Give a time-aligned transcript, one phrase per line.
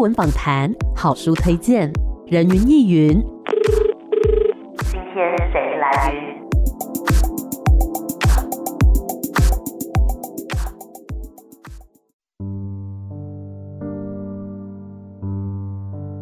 [0.00, 1.92] 文访谈、好书推荐、
[2.26, 3.20] 人云亦云。
[4.90, 6.14] 今天谁来？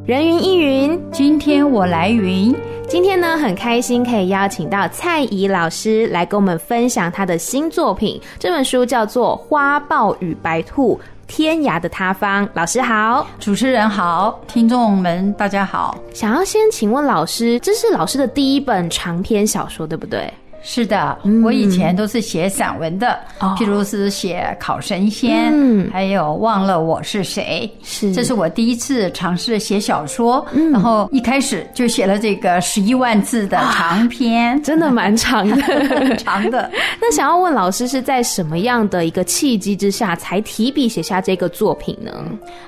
[0.06, 2.54] 人云亦云，今天我来云。
[2.88, 8.20] 今天呢，很开心可以邀请到蔡宜老师来跟我们分享他的新作品。
[8.38, 12.46] 这本书叫做《花豹与白兔：天涯的他方》。
[12.54, 15.96] 老师好，主持人好，听众们大家好。
[16.12, 20.32] 想要先请问老师，这是老师的第一本长篇小说，对不对？
[20.62, 36.70] 是的，我以前都是写散文的，嗯、譬如是写《考神仙》，嗯，还有《忘了我是谁》，是，这是我第一次尝试写小说，嗯，然后一开始就写了这个十一万字的长篇，真的蛮长的， 长的。
[37.00, 42.12] 那想要问老师，是在什么样的一个契机之下，才提笔写下这个作品呢？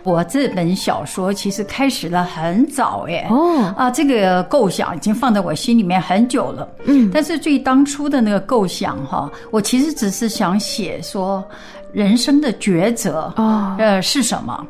[0.04, 11.44] 我这本小说其实开始了很早，哎，哦，啊，这个构想已经放在我心里面很久了，嗯，但是最当初的那个构想哈，我其实只是想写说
[11.92, 14.66] 人生的抉择啊，呃是什么？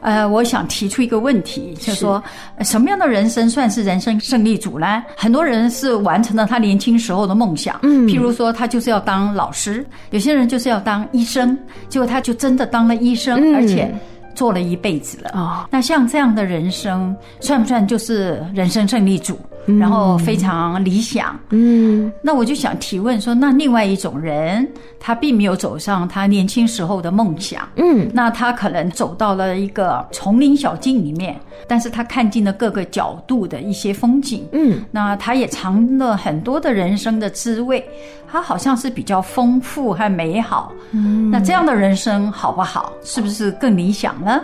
[0.00, 2.20] 呃，我想提出一个问题，就是说
[2.62, 5.04] 什么样的人生算是人生胜利组呢？
[5.16, 11.56] 很多人是完成了他年轻时候的梦想，嗯，譬如说他就是要当老师，有些人就是要当医生，
[11.88, 13.94] 结果他就真的当了医生，而且。
[14.34, 15.68] 做了一辈子了啊！
[15.70, 19.38] 那像这样的人生，算不算就是人生胜利组？
[19.66, 21.38] 然后非常理想。
[21.50, 24.68] 嗯，那我就想提问说，那另外一种人，
[24.98, 27.68] 他并没有走上他年轻时候的梦想。
[27.76, 34.46] 嗯，那他可能走到了一个丛林小径里面，但是他看尽了各个角度的一些风景。
[34.52, 37.84] 嗯，那他也尝了很多的人生的滋味，
[38.30, 40.72] 他好像是比较丰富和美好。
[40.90, 42.92] 嗯，那这样的人生好不好？
[43.04, 44.12] 是不是更理想？
[44.24, 44.40] 呢，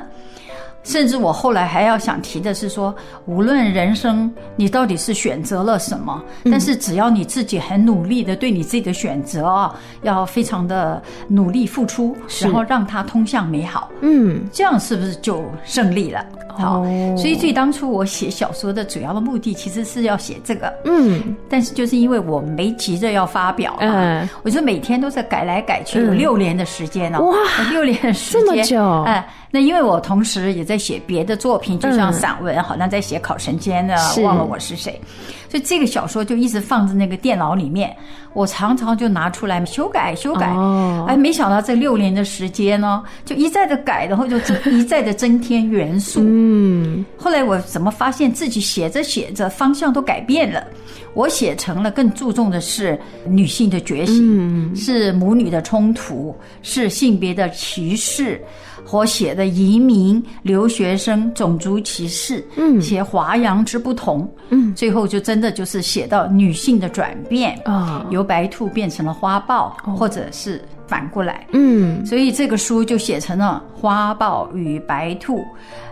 [0.84, 2.94] 甚至我后来还要想提的是说，
[3.26, 16.24] 无论人生你到底是选择了什么，但是只要你自己很努力的对你自己的选择啊，要非常的努力付出，然后让它通向美好，嗯，这样是不是就胜利了？
[16.56, 16.82] 好，
[17.16, 27.36] 所以最当初我写小说的主要的目的，其实是要写这个，嗯，但是就是因为我没急着要发表，嗯，我就每天都在改来改去，有六年的时间哦，哇，
[27.70, 29.28] 六年的时间，这么久，哎。
[29.50, 35.00] 那因为我同时也在写别的作品，就像散文，好像在写考神仙的，忘了我是谁，
[35.48, 37.96] 所以这个小说就一直放在那个电脑里面，
[38.34, 40.54] 我常常就拿出来修改修改，
[41.06, 44.36] 哎，没想到这六年的时间呢，就一再的改，然后就
[44.70, 46.20] 一再的增添元素。
[46.22, 50.62] 嗯，后来我怎么发现自己写着写着方向都改变了，
[51.14, 58.38] 我写成了更注重的是女性的觉醒，是母女的冲突，是性别的歧视。
[58.90, 75.38] 我写的移民、留学生、种族歧视，嗯，写华洋之不同，嗯，最后就真的就是写到女性的转变啊，由白兔变成了花豹，或者是反过来，嗯，所以这个书就写成了《花豹与白兔》。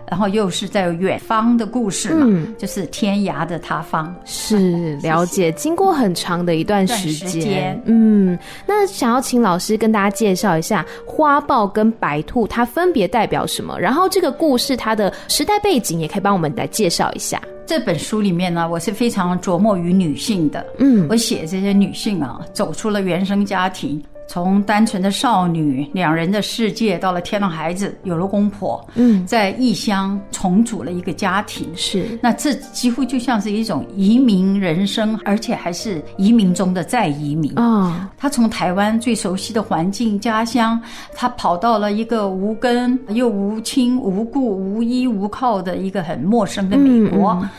[0.08, 4.14] 然后又是在远方的故事嘛，嗯、就是天涯的他方。
[4.24, 13.76] 是 了解，经过很长的一段时间，时间嗯，那想要请老师跟大家介绍一下花豹跟白兔，它分别代表什么？
[13.80, 17.42] 然后这个故事它的时代背景也可以帮我们来介绍一下。
[17.66, 24.00] 这本书里面呢，我是非常琢磨于女性的，嗯，我写这些女性啊，走出了原生家庭。
[24.26, 32.18] 从单纯的少女，两人的世界，到了天了孩子，有了公婆，嗯，在异乡重组了一个家庭，是。
[32.20, 37.64] 那这几乎就像是一种移民人生，而且还是移民中的再移民啊。
[37.64, 40.80] 哦，他从台湾最熟悉的环境、家乡，
[41.14, 47.30] 他跑到了一个无根又无亲无故、无依无靠的一个很陌生的美国。
[47.30, 47.50] 嗯嗯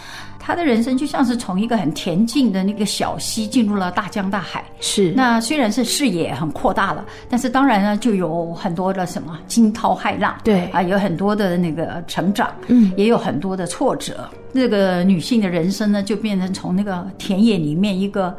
[0.48, 4.64] 他的人生就像是从一个很恬静的那个小溪进入了大江大海。
[4.80, 10.34] 是，那虽然是视野很扩大了，但是当然呢，就有很多的什么惊涛骇浪。
[10.46, 14.26] 对啊，有很多的那个成长，嗯，也有很多的挫折。
[14.54, 18.34] 这个女性的人生呢，就变成从那个田野里面一个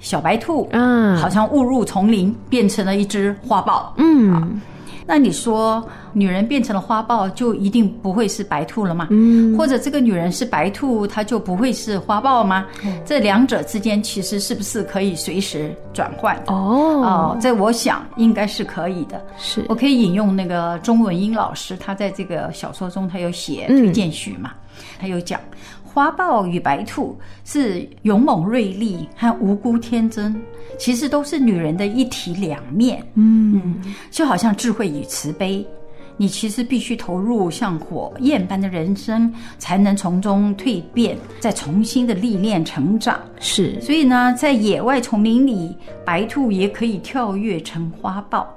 [0.00, 3.94] 小白兔，嗯，好像误入丛林，变成了一只花豹。
[3.98, 4.60] 嗯。
[5.06, 9.08] 那你说，女人变成了花豹，就一定不会是白兔了吗？
[9.10, 12.66] 嗯，或者这个女人是白兔，她就不会是花豹吗？
[12.84, 16.36] 嗯，这两者之间其实是不是可以随时转换？
[16.46, 16.54] 哦
[17.02, 19.20] 哦，这我想应该是可以的。
[19.38, 25.40] 是，我可以引用那个钟文英老师，他在这个小说中他有写推荐序嘛，嗯，他有讲。
[25.84, 30.34] 花豹与白兔是勇猛锐利和无辜天真，
[30.78, 33.06] 其实都是女人的一体两面。
[33.12, 33.74] 嗯，
[34.10, 35.66] 就好像智慧与慈悲，
[36.16, 43.20] 你其实必须投入像火焰般的人生，才能从中蜕变，再重新的历练成长。
[43.38, 45.76] 是，所以呢，在野外丛林里，
[46.06, 48.48] 白兔也可以跳跃成花豹。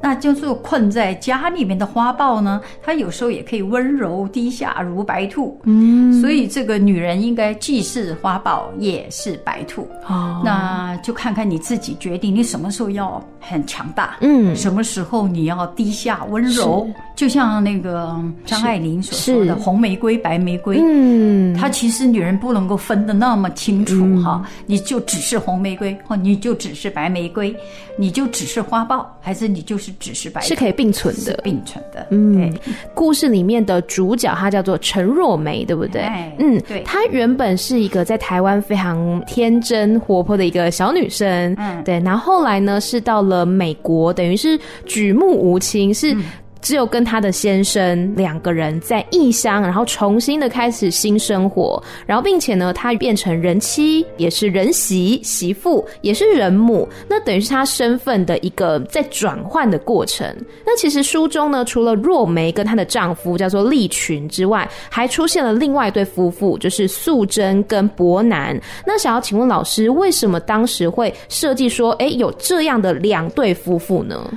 [0.00, 5.60] 那就是困在家里面的花豹呢，它有时候也可以温柔低下如白兔。
[5.64, 9.88] 嗯，所以这个女人应该既是花豹，也是白兔。
[10.06, 16.88] 哦，那就看看你自己决定，你什么时候要很强大，嗯，什么时候你要低下温柔。
[17.14, 18.16] 就像那个
[18.46, 27.54] 张爱玲所说的“红玫瑰，白玫瑰”，嗯，她其实女人不能够分得那么清楚哈，你就只是红玫瑰，或你就只是白玫瑰，
[27.96, 29.57] 你就只是花豹，还是你？
[29.62, 32.06] 就是只是白，是可以并存的，并存的。
[32.10, 32.52] 嗯，
[32.94, 36.02] 故事里面的主角她叫做陈若梅，对不对？
[36.38, 36.82] 嗯，对。
[36.82, 42.00] 她原本是一个在台湾非常天真活泼的一个小女生，嗯，对。
[42.00, 46.16] 然后后来呢，是到了美国，等于是举目无亲，是。
[46.60, 60.26] 只有跟他的先生两个人在异乡，然后重新的开始新生活，然后并且呢，他变成人妻，也是人媳、媳妇，也是人母，那等于是他身份的一个在转换的过程。
[60.66, 68.60] 那其实书中呢，除了若梅跟她的丈夫叫做利群之外，还出现了另外一对夫妇，就是素贞跟伯南。
[68.86, 74.28] 那想要请问老师，为什么当时会设计说，哎，有这样的两对夫妇呢？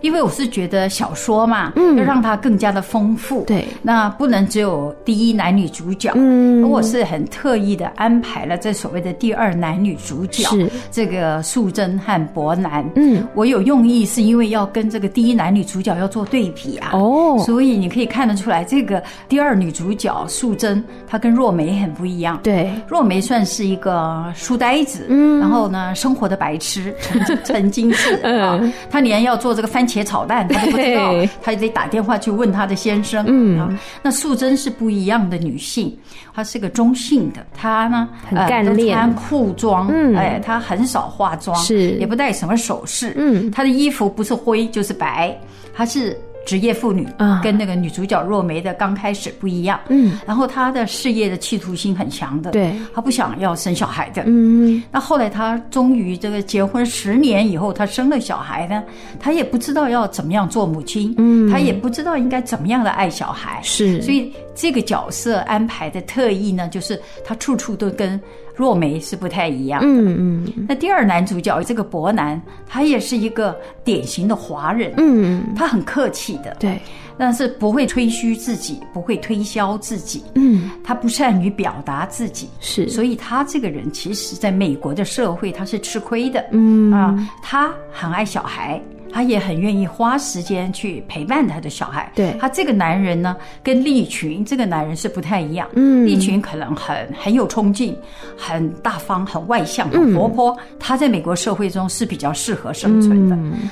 [0.00, 10.70] 因为我是觉得小说嘛，嗯，要让它更加的丰富，对，那不能只有第一男女主角，嗯，我是很特意的安排了这所谓的第二男女主角，是。
[10.90, 26.94] 这个素贞和伯南，嗯，我有用意是因为要跟这个第一男女主角要做对比啊，哦，所以你可以看得出来，这个第二女主角素贞她跟若梅很不一样，对，若梅算是一个书呆子，嗯，然后呢，生活的白痴，
[27.26, 28.58] 曾曾经是啊，
[28.90, 29.89] 她连要做这个番。
[29.90, 33.24] 茄炒蛋，他都不知道， 他也得打电话去问他的先生。
[33.26, 33.58] 嗯。
[33.58, 35.98] 啊，那素贞是不一样的女性，
[36.32, 41.90] 她是个中性的，她呢很干练，穿裤装，嗯，哎，她很少化妆，是。
[41.92, 45.36] 也不戴什么首饰，嗯，她的衣服不是灰就是白，
[45.74, 46.16] 她是。
[46.50, 47.06] 职业妇女
[47.44, 58.82] 跟那个女主角若梅的刚开始不一样，嗯，然后她的事业的企图心很强的，对，她不想要生小孩的，嗯，那后来她终于这个结婚十年以后，她生了小孩呢，
[59.20, 68.20] 她也不知道要怎么样做母亲，嗯，她也不知道应该怎么样的爱小孩，是，所以这个角色安排的特意呢，就是她处处都跟。
[68.60, 70.66] 若梅是不太一样的，嗯嗯。
[70.68, 76.78] 那第二男主角这个伯南，他也是一个典型的华人，嗯，他很客气的，对，
[77.16, 86.92] 但是不会吹嘘自己，不会推销自己，嗯，他不善于表达自己，是，所以他这个人其实在美国的社会他是吃亏的，嗯。
[86.92, 88.78] 啊，他很爱小孩。
[89.12, 92.10] 他也很愿意花时间去陪伴他的小孩。
[92.14, 95.68] 对，他这个男人呢，跟利群这个男人是不太一样。
[95.74, 97.96] 嗯，利群可能很很有冲劲，
[98.36, 100.50] 很大方，很外向，很活泼。
[100.58, 103.36] 嗯，他在美国社会中是比较适合生存的。
[103.36, 103.68] 嗯，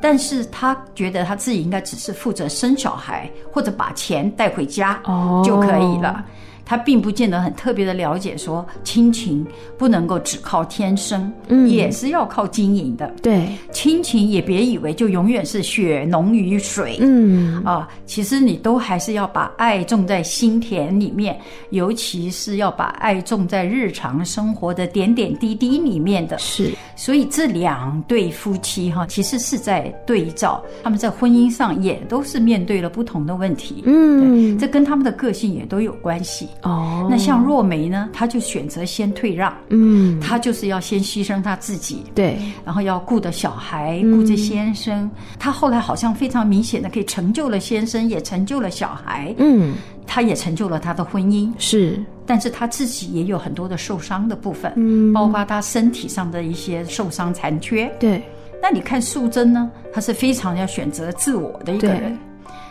[0.00, 5.00] 但是他觉得他自己应该只是负责生小孩或者把钱带回家
[5.44, 6.10] 就可以了。
[6.10, 6.24] 哦
[6.70, 9.44] 他并不见得很特别的了解，说亲情
[9.76, 13.12] 不能够只靠天生，嗯，也是要靠经营的。
[13.20, 21.36] 对，亲情也别以为就永远是血浓于水，嗯啊，其实你都还是要把爱种在心田里面，
[21.70, 26.38] 尤其是要把爱种在日常生活的点点滴滴里面的。
[26.38, 33.82] 是，所以这两对夫妻哈，其实是在对照，他们在婚姻上也都是面对了不同的问题。
[33.86, 36.46] 嗯，这跟他们的个性也都有关系。
[36.62, 45.04] 哦，那像若梅呢，她就选择先退让，嗯，她就是要先牺牲她自己，对，然后要顾着小孩，顾着先生。
[45.04, 49.74] 嗯，她后来好像非常明显的可以成就了先生，也成就了小孩，嗯，
[50.06, 58.22] 她也成就了她的婚姻，是，但是她自己也有很多的受伤的部分，嗯，包括她身体上的一些受伤残缺，对。
[58.62, 62.18] 那你看素贞呢，她是非常要选择自我的一个人。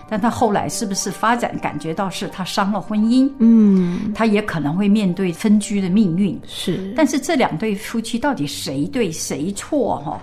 [0.10, 3.30] 但他后来是不是发展感觉到是他伤了婚姻？
[3.40, 6.40] 嗯，他也可能会面对分居的命运。
[6.48, 9.98] 是，但是这两对夫妻到底谁对谁错？
[9.98, 10.20] 哈，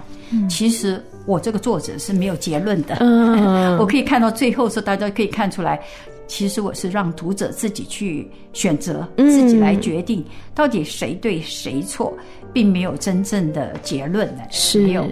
[0.49, 2.97] 其实我这个作者是没有结论的。
[3.00, 5.81] 嗯， 我可以看到最后时候，大家可以看出来，
[6.26, 10.25] 其实我是让读者自己去选择，自己来决定
[10.56, 12.12] 到底谁对谁错，
[12.52, 14.42] 并没有真正的结论呢。
[14.50, 15.06] 是，没有。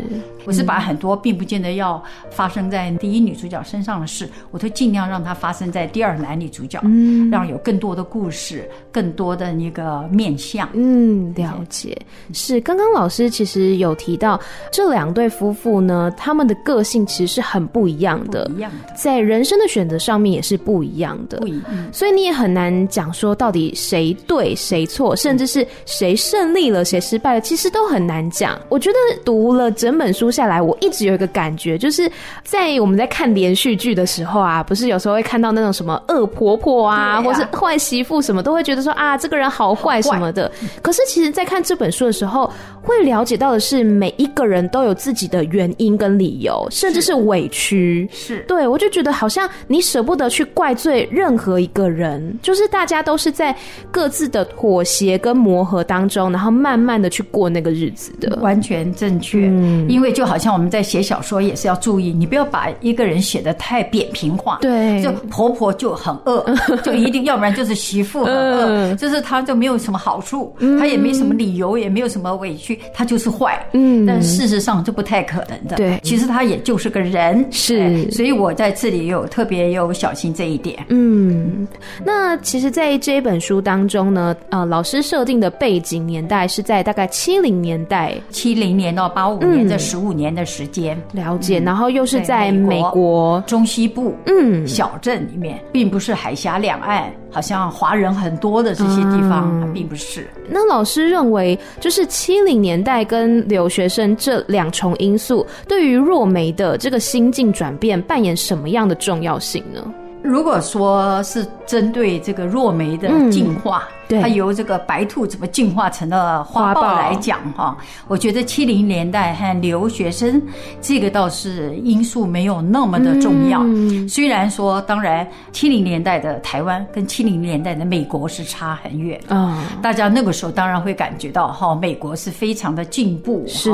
[0.46, 10.68] 我是把很多并不见得要发生在第一女主角身上的事，我都尽量让它发生在第二男女主角，嗯，让有更多的故事，更多的那个面相。
[10.74, 11.96] 嗯，了解。
[12.34, 14.38] 是刚刚老师其实有提到
[14.70, 21.70] 这两对夫妇呢，他们的个性其实是很不一样的，不一样的，在人生的选择上面也是不一样的，不一样。
[21.90, 28.58] 所以你也很难讲说到底谁对谁错，甚至是谁胜利了谁失败了，其实都很难讲。
[28.68, 32.10] 我觉得读了整本书下来，我一直有一个感觉，就是
[32.42, 40.50] 在我们在看连续剧的时候啊，不是有时候会看到那种什么恶婆婆啊，啊或是坏媳妇什么，都会觉得说啊，这个人好坏什么的。
[40.82, 48.08] 可是其实，在看这本书的时候，会了解到的是，每一个人都有自己的原因跟理由，甚至是委屈。
[48.12, 53.56] 是对，我就觉得好像你舍不得去怪罪任何一个人，就是大家都是在
[53.90, 58.38] 各自的妥协跟磨合当中，然后慢慢的去过那个日子的。
[58.42, 59.46] 完全正确。
[59.46, 64.58] 嗯，因为就好像我们在写小说也是要注意，你不要把一个人写的太扁平化。
[64.60, 66.44] 对，就婆婆就很恶，
[66.84, 73.66] 就一定要不然就是媳妇很恶，就是她就没有什么好处，她也没什么理由，也没有什么委屈，她就是坏。
[73.72, 75.76] 嗯，但事实上这不太可能的。
[75.76, 77.42] 对，其实她也就是个人。
[77.50, 80.84] 是，所以我在这里有特别有小心这一点。
[80.90, 81.66] 嗯，
[82.04, 91.00] 那其实，在这一本书当中呢，呃，老师设定的背景年代是在大概七零年代，七零年到八五年这十五年的时间。
[91.12, 100.28] 了解，然后又是在美国中西部，嗯，小镇里面，并不是海峡两岸，好像华人很多的这些地方，并不是。
[100.48, 109.80] 那老师认为，就是七零年代跟留学生这两重因素，对于若梅的这个心境转变扮演什么样的重要性呢？
[110.24, 113.84] 如果说是针对这个若梅的进化。
[114.20, 117.76] 它由这个白兔怎么进化成了花豹来讲哈，
[118.08, 120.40] 我觉得七零年代和留学生
[120.80, 123.60] 这个倒是因素没有那么的重要。
[123.64, 129.64] 嗯、虽然说，当然七零年代的台湾跟七零年代的美国是差很远啊。
[129.82, 133.70] 大家那个时候当然会感觉到哈，美国是非常的进步，是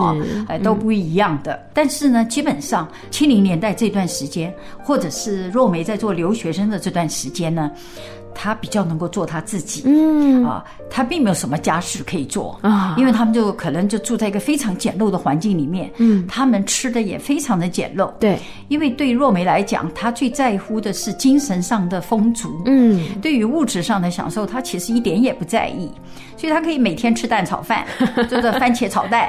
[0.48, 1.60] 哎都不一样的。
[1.72, 7.70] 但是呢，基本上七零年代这段时间，或者是若梅在做留学生的这段时间呢。
[8.34, 10.44] 他比较能够做他自己，嗯。
[10.44, 25.90] 啊，他并没有什么家事可以做啊，因为他们就可能就住在一个非常简陋的环境里面，嗯，他们吃的也非常的简陋，对，因为对若梅来讲，她最在乎的是精神上的丰足，嗯，对于物质上的享受，她其实一点也不在意，
[26.36, 27.84] 所以她可以每天吃蛋炒饭，
[28.30, 29.28] 就是番茄炒蛋，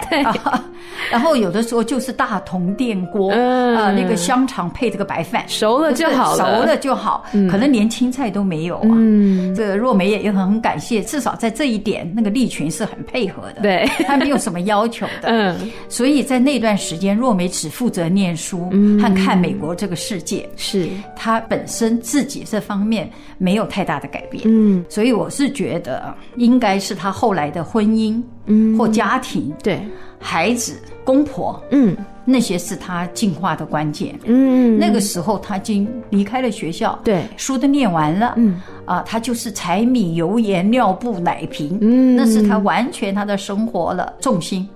[1.12, 8.79] 然后有的时候就是大铜电锅，啊，那个香肠配这个白饭，熟了就好了，熟了就好，可能连青菜都没有。
[8.95, 18.69] 嗯，这个若梅也也很很感谢，至少在这一点，那个利群是很配合的，对，他没有什么要求的， 嗯，所以在那段时间，若梅只负责念书
[19.01, 20.88] 和看美国这个世界，是。
[21.15, 23.07] 她本身自己这方面
[23.38, 29.79] 没有太大的改变，嗯，所以我是觉得应该是她后来的婚姻，嗯，或家庭，对，
[30.22, 31.98] 孩子、公婆，嗯。
[32.24, 34.18] 那些是他进化的关键。
[34.25, 38.36] 嗯，那个时候他已经离开了学校，对，书都念完了。
[38.38, 41.80] 嗯，啊，他就是柴米油盐尿布奶瓶。
[41.82, 44.70] 嗯，那是他完全他的生活了重心。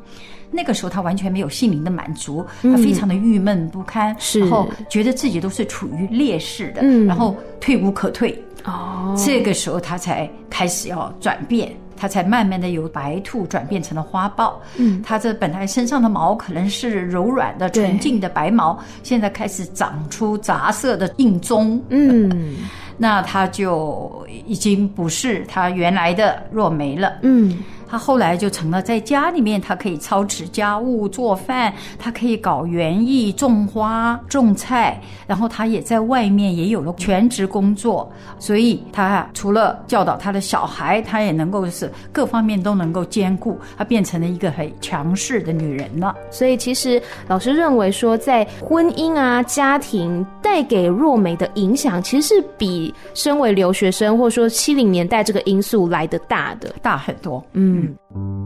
[0.50, 8.44] 那个时候他完全没有心灵的满足，他非常的郁闷不堪，是，然后觉得自己都是处于劣势的，嗯，然后退无可退。
[8.64, 11.72] 哦，这个时候他才开始要转变。
[11.98, 14.62] 它才慢慢的由白兔转变成了花豹。
[14.78, 21.82] 嗯，它这本来身上的毛可能是柔软的、纯净的白毛，现在开始长出杂色的硬棕。
[21.90, 22.56] 嗯，
[22.98, 27.14] 那它就已经不是它原来的若梅了。
[27.22, 27.58] 嗯。
[27.96, 46.14] 他后来就成了在家里面，他可以操持家务、做饭，他可以搞园艺、种花、种菜，然后他也在外面也有了全职工作，所以他除了教导他的小孩，他也能够是各方面都能够兼顾，他变成了一个很强势的女人了。
[46.30, 57.42] 所以其实老师认为说，在婚姻啊、家庭带给若美的影响，其实是比身为留学生或者说七零年代这个因素来的大的，大很多。
[57.54, 57.85] 嗯。
[57.86, 58.45] 嗯，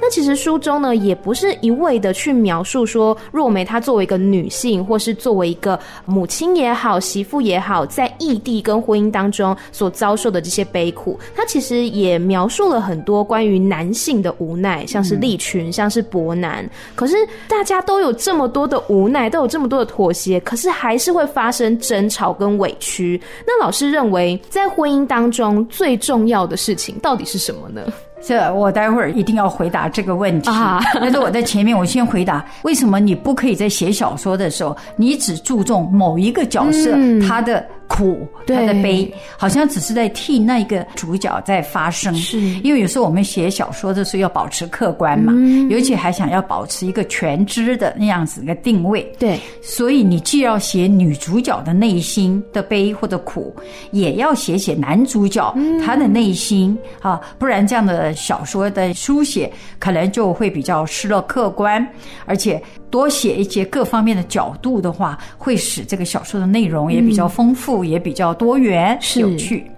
[0.00, 11.18] 那其实书中呢，也不是一味的去描述说若梅她作为一个女性，或是作为一个母亲也好、媳妇也好，在异地跟婚姻当中所遭受的这些悲苦。
[11.36, 16.68] 她其实也描述了很多关于男性的无奈，像是利群，嗯、像是伯南。
[16.94, 17.16] 可是
[17.46, 23.20] 大家都有这么多的无奈，都有这么多的妥协，可是还是会发生争吵跟委屈。
[23.46, 27.82] 那老师认为，在婚姻当中最重要的事情到底是什么呢？
[28.22, 30.50] 这我待会儿一定要回答这个问题。
[30.50, 42.14] 啊、但是我在前面，我先回答：为什么你不可以在写小说的时候，你只注重某一个角色、嗯、他的苦、他的悲，好像只是在替那个主角在发声？
[42.14, 49.02] 是因为有时候我们写小说的时候要保持客观嘛，嗯、尤其还想要保持一个全知的那样子一个定位。
[49.18, 53.54] 对，所以你既要写女主角的内心的悲或者苦，
[53.90, 55.52] 也要写写男主角
[55.84, 58.14] 他的内心啊，不然这样的。
[58.30, 61.84] 小说的书写可能就会比较失了客观，
[62.26, 69.70] 而且多写一些各方面的角度的话，会使这个小说的内容也比较丰富，嗯、也比较多元、有趣。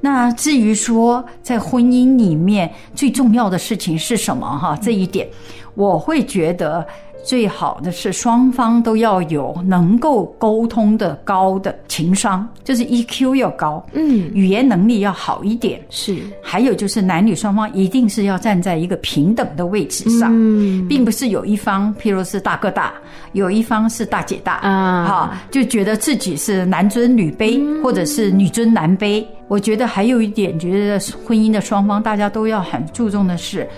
[0.00, 4.46] 那至于说在婚姻里面最重要的事情是什么？
[4.46, 5.26] 哈，这一点
[5.74, 6.86] 我会觉得。
[7.26, 16.16] 最好的是双方都要有能够沟通的高的情商，就是 EQ 要高，嗯，语言能力要好一点，是。
[16.40, 22.94] 还有就是男女双方一定是要站在一个平等的位置上，嗯，并不是有一方，譬如是大哥大，
[23.32, 29.24] 有一方是大姐大啊，哈，就觉得自己是男尊女卑，或者是女尊男卑。
[29.48, 33.68] 我觉得还有一点，觉得婚姻的双方大家都要很注重的是，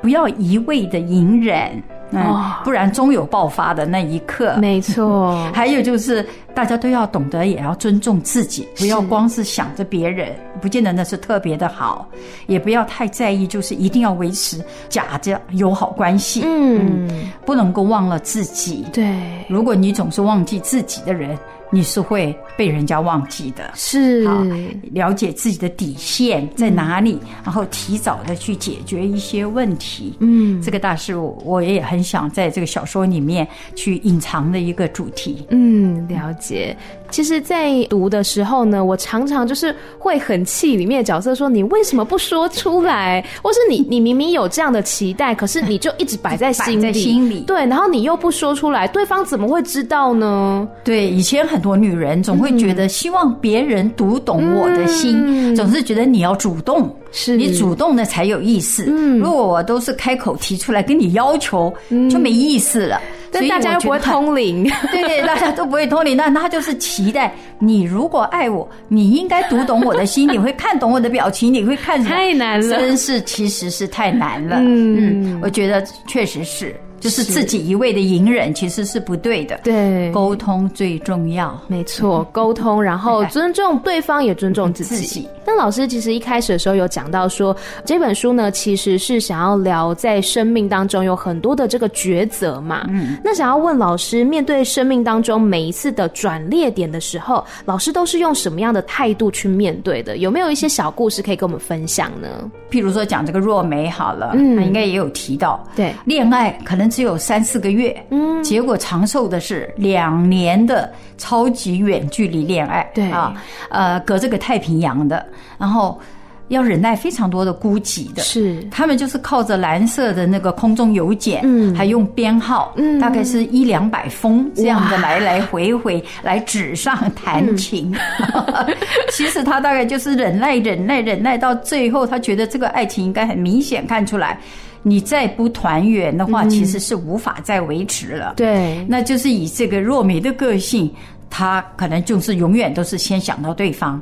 [0.00, 1.82] 不要一味的隐忍。
[2.10, 2.24] 嗯，
[2.64, 4.56] 不然终有爆发的那一刻。
[4.56, 12.08] 没错， 还有就是大家都要懂得，也要尊重自己，不要光是想着别人，不见得那是特别的好，
[12.46, 16.40] 也不要太在意，就是一定要维持假的友好关系。
[16.46, 17.06] 嗯，
[17.44, 18.86] 不能够忘了自己。
[18.90, 19.14] 对，
[19.46, 21.36] 如果你总是忘记自己的人。
[21.70, 24.46] 你是会被人家忘记的，是啊
[24.92, 30.14] 了解自己的底线在哪里，嗯、然后提早的去解决一些问题。
[30.20, 35.46] 嗯，这个大师我我也很想在这个小说里面去隐藏的一个主题。
[35.50, 36.76] 嗯，了解。
[37.10, 43.24] 其实，在读的时候呢，我常常就是会很气里面的角色说：“你为什么不说出来？
[43.42, 47.40] 或是你你明明有这样的期待，可是你就一直摆在心里，在心里。
[47.46, 58.84] 对，然后你又不说出来，对方怎么会知道呢？”对，以前很多女人总会觉得希望别人读懂我的心，嗯、总是觉得你要主动，是你主动的才有意思。
[58.88, 61.72] 嗯，如果我都是开口提出来跟你要求，
[62.10, 63.00] 就没意思了。
[63.30, 72.10] 所以大家又不会通灵，对 对，大家都不会通灵，那他就是期待你如果爱我，你应该读懂我的心，你会看懂我的表情，你会看什么？
[72.10, 74.56] 太难了，真是其实是太难了。
[74.60, 76.74] 嗯嗯，我觉得确实是。
[77.00, 79.58] 就是自己一味的隐忍，其实是不对的。
[79.62, 81.58] 对，沟通最重要。
[81.68, 84.96] 没错，沟通，然后尊重对方，也尊重自己。
[84.96, 85.28] 自己。
[85.46, 92.86] 那老师其实一开始的时候有讲到说，这本书呢，其实是想要聊在生命当中有很多的这个抉择嘛。
[92.88, 93.16] 嗯。
[93.22, 100.16] 那想要问老师，面对生命当中每一次的转捩点的时候，老师都是用什么样的态度去面对的？
[100.16, 102.50] 有没有一些小故事可以跟我们分享呢？
[102.70, 106.87] 譬如说讲这个若梅好了，嗯，他应该也有提到，对，恋爱可能。
[106.88, 113.10] 只有三四个月，嗯，结果长寿的是两年的超级远距离恋爱，对。
[113.10, 113.34] 啊，
[113.70, 115.24] 呃，隔这个太平洋的，
[115.58, 116.00] 然后
[116.48, 118.62] 要忍耐非常多的孤寂的，是。
[118.70, 127.94] 他们就是靠着蓝色的那个空中邮件，嗯，还用编号，嗯，大概是一两百封这样的来来回回来纸上谈情，
[128.34, 128.76] 嗯、
[129.12, 134.38] 其实他大概就是忍耐忍耐忍耐到最后，他觉得这个爱情应该很明显看出来。
[134.82, 138.34] 你再不团圆的话，其实是无法再维持了。
[138.36, 140.90] 对，那就是以这个若梅的个性，
[141.28, 144.00] 她可能就是永远都是先想到对方，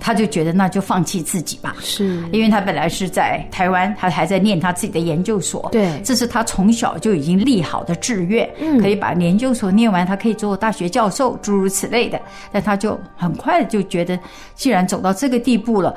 [0.00, 1.76] 他就觉得那就放弃自己吧。
[1.80, 5.68] 是，因为他本来是在台湾，他还在念他自己的研究所。
[5.72, 8.48] 对，这是他从小就已经立好的志愿，
[8.80, 12.20] 可以把研究所念完，他可以做大学教授，诸如此类的。
[12.52, 14.18] 但他就很快就觉得，
[14.54, 15.94] 既然走到这个地步了。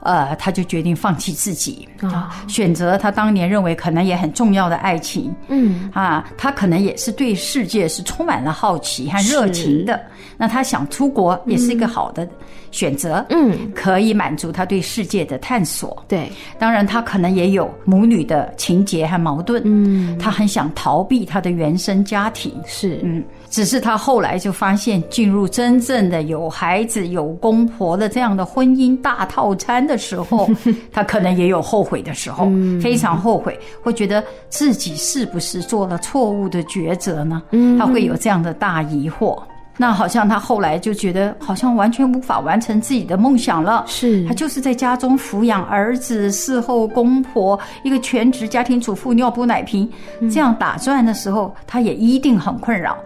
[0.00, 5.34] 呃，他就决定放弃自己啊，选择他当年认为可能也很重要的爱情。
[5.48, 10.00] 嗯啊，他可能也是对世界是充满了好奇和热情的。
[10.36, 12.28] 那他想出国也是一个好的
[12.70, 13.24] 选择。
[13.30, 16.02] 嗯，可以满足他对世界的探索。
[16.08, 19.62] 对，当然他可能也有母女的情结和矛盾。
[19.64, 22.52] 嗯，他很想逃避他的原生家庭。
[22.66, 23.22] 是，嗯。
[23.50, 30.50] 只是他后来就发现，进入真正的有孩子、有公婆的这样的婚姻大套餐的时候，
[30.92, 32.46] 他可能也有后悔的时候，
[32.78, 37.42] 非常后悔，会觉得自己是不是做了错误的抉择呢？
[37.52, 39.42] 嗯他会有这样的大疑惑。
[39.80, 43.84] 那好像他后来就觉得，好像完全无法完成自己的梦想了。
[43.86, 49.88] 是，他就是在家中抚养儿子，伺候公婆，一个全职家庭主妇，尿布奶瓶
[50.30, 52.98] 这样打转的时候，他也一定很困扰。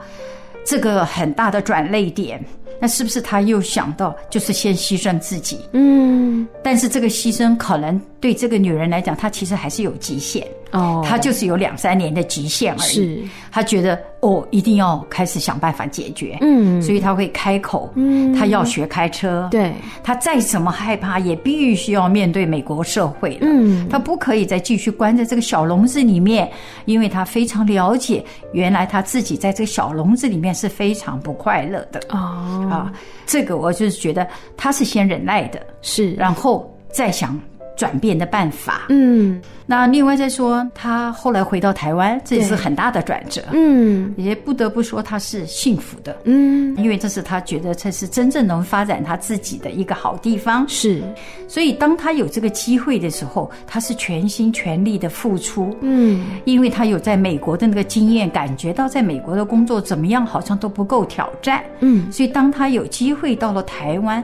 [0.64, 2.42] 这个很大的转捩点。
[2.80, 5.60] 那是不是他又想到，就是先牺牲自己？
[5.72, 10.44] 嗯，但是这个牺牲可能对这个女人来讲，她其实还是有极限。
[10.72, 12.90] 哦，他就是有两三年的极限而已。
[12.90, 16.38] 是，他觉得哦，一定要开始想办法解决。
[16.40, 17.92] 嗯，所以他会开口。
[17.94, 19.48] 嗯，他要学开车。
[19.50, 23.40] 对，他再怎么害怕，也必须要面对美国社会了。
[23.42, 26.50] 嗯，他不可以再继续关在这个小笼子里面，
[26.86, 32.00] 因为他非常了解，原来他自己在这个小笼子里面是非常不快乐的。
[32.10, 32.68] 哦。
[32.70, 32.92] 啊，
[33.26, 37.38] 这个我就是觉得他是先忍耐的，是，然后再想
[37.82, 38.82] 转变的办法。
[38.90, 39.40] 嗯。
[39.64, 43.40] 那另外再说，他后来回到台湾，这也是很大的转折。
[43.52, 46.14] 嗯，也不得不说他是幸福的。
[46.24, 50.68] 嗯，因为这是他觉得这是真正能发展他自己的一个好地方。
[50.68, 51.02] 是，
[51.48, 55.74] 所以当他有这个机会的时候，他是全心全力的付出。
[55.80, 61.62] 嗯，因为他有在美国的那个经验，感觉到在美国的工作怎么样，好像都不够挑战。
[61.80, 64.22] 嗯，所以当他有机会到了台湾，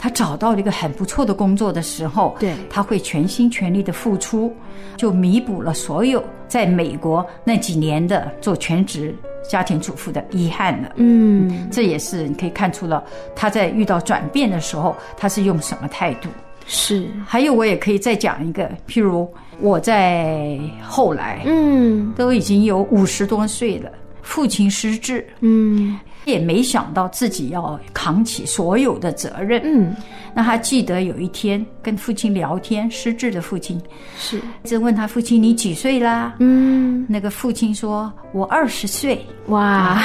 [0.00, 4.52] 他找到了一个很不错的工作的时候，对，他会全心全力的付出。
[4.96, 9.14] 就弥补了所有在美国那几年的做全职
[9.48, 10.92] 家庭主妇的遗憾了。
[10.96, 13.02] 嗯，这也是你可以看出了
[13.34, 16.28] 他在遇到转变的时候，他是用什么态度。
[16.66, 19.26] 是，还有我也可以再讲一个，譬如
[19.58, 23.90] 我在后来，嗯，都已经有五十多岁了，
[24.30, 25.98] 父亲失智，嗯。
[26.26, 29.60] 也没想到自己要扛起所有的责任。
[29.64, 29.96] 嗯，
[30.34, 33.80] 那他记得有一天跟父亲聊天，失智的父亲
[34.18, 36.34] 是，就问他父亲，你几岁啦？
[36.38, 39.24] 嗯，那个父亲说，我二十岁。
[39.46, 39.98] 哇，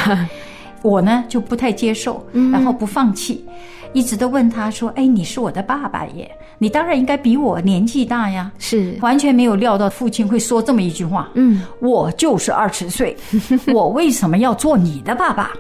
[0.85, 3.43] 我呢就不太接受，然后不放弃。
[3.47, 3.53] 嗯
[3.95, 11.29] 一直都问他说：“哎，你是我的爸爸耶，你当然应该比我年纪大呀。”是，完全没有料到父亲会说这么一句话。
[11.35, 13.15] 嗯，我就是二十岁，
[13.73, 15.51] 我为什么要做你的爸爸？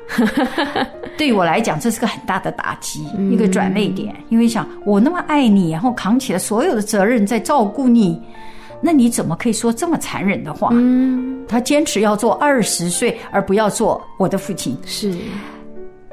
[1.17, 4.13] 对我来讲，这是个很大的打击，一个转位点。
[4.27, 8.21] 因为想我那么爱你，然后扛起了所有的责任在照顾你，
[8.81, 10.69] 那你怎么可以说这么残忍的话？
[10.71, 14.77] 嗯，他坚持要做二十岁，而不要做我的父亲。
[14.85, 15.13] 是。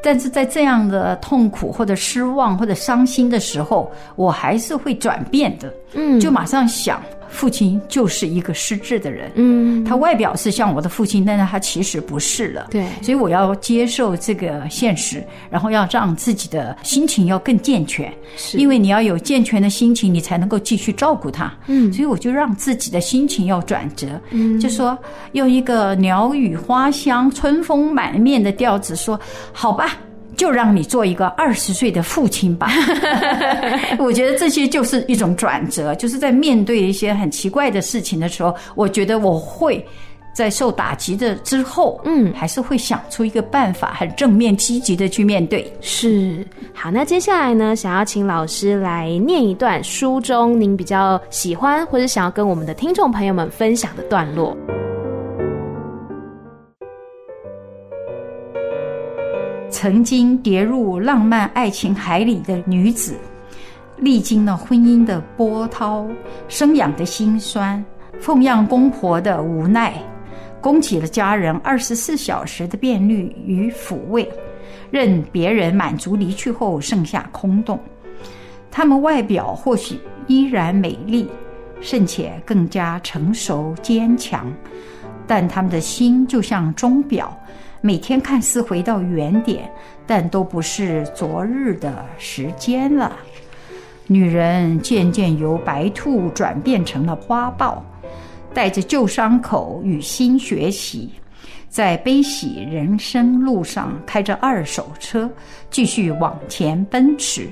[0.05, 5.72] 但是在这样的痛苦或者失望或者伤心的时候，我还是会转变的。
[5.94, 7.01] 嗯，就马上想，
[7.33, 9.33] 父亲就是一个失智的人。
[9.35, 12.68] 嗯，他外表是像我的父亲，但是他其实不是了。
[12.71, 18.12] 对，所以我要接受这个现实，然后要让自己的心情要更健全。
[18.37, 21.53] 是，因为你要有健全的心情，你才能够继续照顾他。
[21.66, 24.09] 嗯，所以我就让自己的心情要转折。
[24.31, 24.97] 嗯，就说
[25.33, 29.18] 用一个鸟语花香、春风满面的调子说
[29.53, 29.97] ：“好吧。”
[30.37, 32.71] 就让你做一个二十岁的父亲吧。
[33.99, 39.85] 我觉得这些就是一种转折，就是在面对一些很奇怪的事情的时候，我觉得我会
[40.35, 45.71] 在受打击的之后，嗯，还是会想出一个办法，很正面积极的去面对。
[45.81, 46.47] 是。
[46.73, 54.57] 好，那接下来呢，想要请老师来念一段书中您比较喜欢或者想要跟我们的听众朋友们分享的段落。
[59.73, 63.17] 曾经跌入浪漫爱情海里的女子，
[63.97, 66.07] 历经了婚姻的波涛、
[66.47, 67.83] 生养的辛酸、
[68.21, 69.95] 奉养公婆的无奈，
[70.61, 74.31] 供给了家人二十四小时的便利与抚慰，
[74.91, 77.81] 任别人满足离去后剩下空洞。
[78.71, 81.27] 她们外表或许依然美丽，
[81.81, 84.53] 甚且更加成熟坚强，
[85.35, 87.35] 但她们的心就像钟表。
[87.81, 89.66] 每天看似回到原点，
[90.07, 93.16] 但都不是昨日的时间了。
[94.07, 97.83] 女人渐渐由白兔转变成了花豹，
[98.53, 101.11] 带着旧伤口与新学习，
[101.71, 105.31] 在悲喜人生路上开着二手车，
[105.71, 107.49] 继续往前奔驰。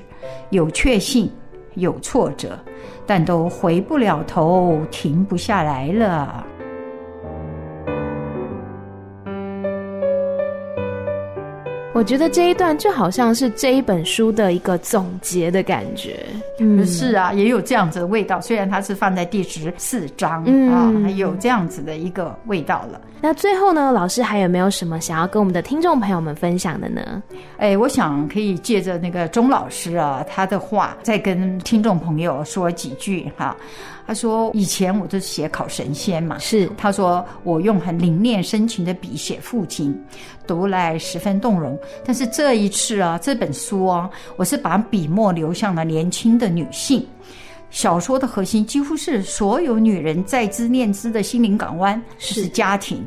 [0.51, 1.31] 有确信，
[1.73, 2.59] 有挫折，
[3.07, 6.45] 但都回不了头，停不下来了。
[11.93, 16.25] 我觉得这一段就好像是这一本书的一个总结的感觉。
[16.57, 18.39] 嗯，是啊，也有这样子的味道。
[18.39, 23.01] 虽然它是放在第十四章，嗯，啊，还有这样子的一个味道了。
[23.19, 27.21] 那最后呢，老师还有没有什么想要跟我们的听众朋友们分享的呢？
[27.57, 33.47] 哎，我想可以借着那个钟老师啊，他的话，再跟听众朋友说几句哈。
[33.47, 33.57] 啊
[34.07, 36.69] 他说：“以前我都写考神仙嘛，是。
[36.75, 39.97] 他说我用很凝练深情的笔写父亲，
[40.45, 41.79] 读来十分动容。
[42.05, 47.05] 但是这一次啊，这本书啊，我是把笔墨流向了年轻的女性。
[47.69, 53.01] 小说的核心几乎是所有女人在之念之的心灵港湾，是家庭。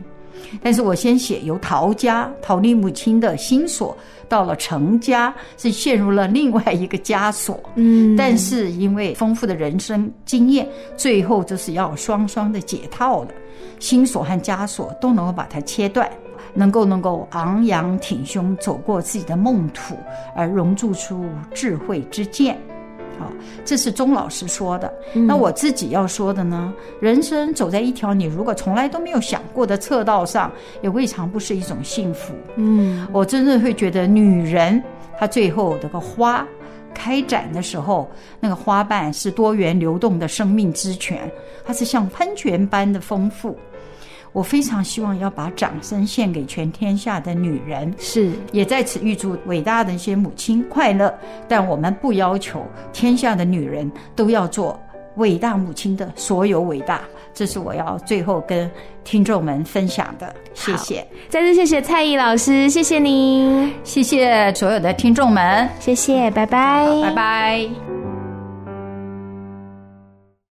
[0.63, 3.97] 但是我先写由陶家逃离母亲的心锁
[4.29, 7.59] 到了程家，是陷入了另外一个枷锁。
[7.75, 13.31] 嗯，但是因为丰富的人生经验，最后就是要双双的解套了，
[13.81, 16.09] 心锁和枷锁都能够把它切断，
[16.55, 19.97] 能够能够昂扬挺胸走过自己的梦土，
[20.35, 22.57] 而熔铸出智慧之剑。
[23.17, 23.31] 好，
[23.65, 24.93] 这是钟老师说的。
[25.13, 26.75] 那我自己要说的呢？
[27.01, 30.51] 人生走在一条你如果从来都没有想过的侧道上，
[30.83, 32.35] 也未尝不是一种幸福。
[32.57, 34.83] 嗯，我真正会觉得，女人
[35.17, 36.45] 她最后这个花
[36.93, 41.31] 开展的时候，那个花瓣是多元流动的生命之泉，
[41.65, 43.57] 它是像喷泉般的丰富。
[44.35, 51.15] 我非常希望要把掌声献给全天下的女人，是也在此预祝伟大的一些母亲快乐。
[51.49, 54.79] 但我们不要求天下的女人都要做
[55.17, 57.01] 伟大母亲的所有伟大，
[57.33, 58.69] 这是我要最后跟
[59.05, 60.35] 听众们分享的。
[60.53, 68.14] 谢谢，再次谢谢蔡毅老师，谢谢您，谢谢所有的听众们，谢谢，拜拜，拜拜。